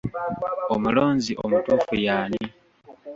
[0.73, 2.41] Omulonzi omutuufu y'ani?